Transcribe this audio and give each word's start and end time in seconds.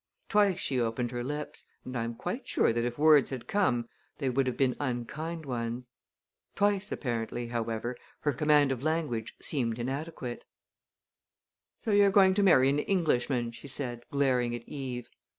Twice 0.29 0.57
she 0.57 0.79
opened 0.81 1.11
her 1.11 1.23
lips, 1.23 1.65
and 1.85 1.95
I 1.95 2.03
am 2.03 2.15
quite 2.15 2.47
sure 2.47 2.73
that 2.73 2.83
if 2.85 2.97
words 2.97 3.29
had 3.29 3.45
come 3.45 3.87
they 4.17 4.31
would 4.31 4.47
have 4.47 4.57
been 4.57 4.75
unkind 4.79 5.45
ones. 5.45 5.91
Twice 6.55 6.91
apparently, 6.91 7.49
however, 7.49 7.95
her 8.21 8.33
command 8.33 8.71
of 8.71 8.81
language 8.81 9.35
seemed 9.39 9.77
inadequate. 9.77 10.43
"So 11.81 11.91
you're 11.91 12.09
going 12.09 12.33
to 12.33 12.41
marry 12.41 12.67
an 12.69 12.79
Englishman," 12.79 13.51
she 13.51 13.67
said, 13.67 14.01
glaring 14.09 14.55
at 14.55 14.67
Eve. 14.67 15.07